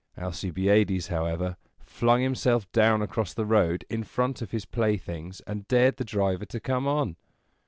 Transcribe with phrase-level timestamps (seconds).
[0.17, 5.97] Alcibiades, however, flung himself down across the road, in front of his playthings, and dared
[5.97, 7.17] the driver to come on.